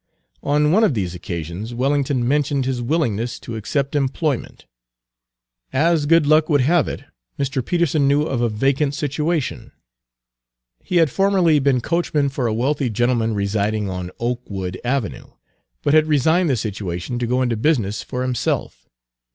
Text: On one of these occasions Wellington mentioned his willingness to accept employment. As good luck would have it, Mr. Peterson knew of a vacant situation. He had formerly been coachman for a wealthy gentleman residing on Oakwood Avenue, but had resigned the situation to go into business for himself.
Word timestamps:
On 0.41 0.71
one 0.71 0.83
of 0.83 0.95
these 0.95 1.13
occasions 1.13 1.75
Wellington 1.75 2.27
mentioned 2.27 2.65
his 2.65 2.81
willingness 2.81 3.39
to 3.41 3.55
accept 3.55 3.93
employment. 3.93 4.65
As 5.71 6.07
good 6.07 6.25
luck 6.25 6.49
would 6.49 6.61
have 6.61 6.87
it, 6.87 7.03
Mr. 7.37 7.63
Peterson 7.63 8.07
knew 8.07 8.23
of 8.23 8.41
a 8.41 8.49
vacant 8.49 8.95
situation. 8.95 9.71
He 10.83 10.95
had 10.95 11.11
formerly 11.11 11.59
been 11.59 11.81
coachman 11.81 12.29
for 12.29 12.47
a 12.47 12.53
wealthy 12.55 12.89
gentleman 12.89 13.35
residing 13.35 13.91
on 13.91 14.09
Oakwood 14.19 14.81
Avenue, 14.83 15.27
but 15.83 15.93
had 15.93 16.07
resigned 16.07 16.49
the 16.49 16.55
situation 16.57 17.19
to 17.19 17.27
go 17.27 17.43
into 17.43 17.55
business 17.55 18.01
for 18.01 18.23
himself. 18.23 18.89